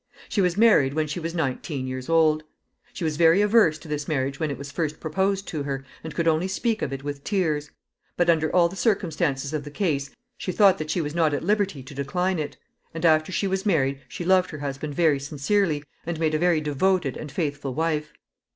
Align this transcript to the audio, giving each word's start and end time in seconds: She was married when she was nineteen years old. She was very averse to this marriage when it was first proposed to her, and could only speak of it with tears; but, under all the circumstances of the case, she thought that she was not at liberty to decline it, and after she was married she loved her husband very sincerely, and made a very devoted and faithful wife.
She 0.29 0.41
was 0.41 0.57
married 0.57 0.95
when 0.95 1.05
she 1.05 1.19
was 1.19 1.35
nineteen 1.35 1.85
years 1.85 2.09
old. 2.09 2.41
She 2.91 3.03
was 3.03 3.17
very 3.17 3.39
averse 3.39 3.77
to 3.77 3.87
this 3.87 4.07
marriage 4.07 4.39
when 4.39 4.49
it 4.49 4.57
was 4.57 4.71
first 4.71 4.99
proposed 4.99 5.47
to 5.49 5.61
her, 5.61 5.85
and 6.03 6.15
could 6.15 6.27
only 6.27 6.47
speak 6.47 6.81
of 6.81 6.91
it 6.91 7.03
with 7.03 7.23
tears; 7.23 7.69
but, 8.17 8.27
under 8.27 8.49
all 8.51 8.67
the 8.67 8.75
circumstances 8.75 9.53
of 9.53 9.63
the 9.63 9.69
case, 9.69 10.09
she 10.39 10.51
thought 10.51 10.79
that 10.79 10.89
she 10.89 11.01
was 11.01 11.13
not 11.13 11.35
at 11.35 11.43
liberty 11.43 11.83
to 11.83 11.93
decline 11.93 12.39
it, 12.39 12.57
and 12.95 13.05
after 13.05 13.31
she 13.31 13.45
was 13.45 13.63
married 13.63 14.01
she 14.07 14.25
loved 14.25 14.49
her 14.49 14.57
husband 14.57 14.95
very 14.95 15.19
sincerely, 15.19 15.83
and 16.03 16.19
made 16.19 16.33
a 16.33 16.39
very 16.39 16.61
devoted 16.61 17.15
and 17.15 17.31
faithful 17.31 17.75
wife. 17.75 18.11